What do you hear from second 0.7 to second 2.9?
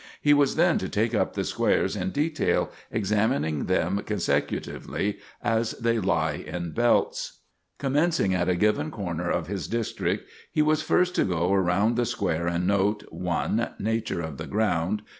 to take up the squares in detail,